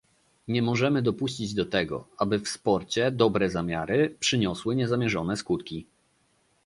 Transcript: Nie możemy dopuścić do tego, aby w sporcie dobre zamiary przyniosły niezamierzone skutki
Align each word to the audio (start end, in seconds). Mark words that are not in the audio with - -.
Nie 0.47 0.61
możemy 0.61 1.01
dopuścić 1.01 1.53
do 1.53 1.65
tego, 1.65 2.07
aby 2.17 2.39
w 2.39 2.49
sporcie 2.49 3.11
dobre 3.11 3.49
zamiary 3.49 4.15
przyniosły 4.19 4.75
niezamierzone 4.75 5.37
skutki 5.37 5.85